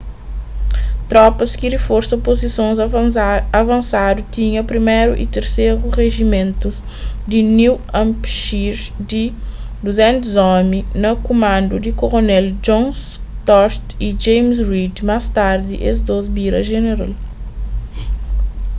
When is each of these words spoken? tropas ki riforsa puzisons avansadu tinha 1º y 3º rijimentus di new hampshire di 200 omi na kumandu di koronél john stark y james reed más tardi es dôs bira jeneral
tropas 1.11 1.51
ki 1.61 1.67
riforsa 1.73 2.17
puzisons 2.27 2.77
avansadu 3.59 4.21
tinha 4.37 4.63
1º 4.71 5.11
y 5.25 5.27
3º 5.35 5.91
rijimentus 5.99 6.75
di 7.31 7.39
new 7.59 7.73
hampshire 7.97 8.83
di 9.11 9.23
200 9.83 10.33
omi 10.57 10.79
na 11.03 11.11
kumandu 11.27 11.75
di 11.85 11.91
koronél 12.01 12.45
john 12.65 12.85
stark 13.09 13.83
y 14.07 14.09
james 14.25 14.57
reed 14.71 14.95
más 15.09 15.25
tardi 15.37 15.75
es 15.91 15.97
dôs 16.09 16.25
bira 16.35 16.59
jeneral 16.71 17.13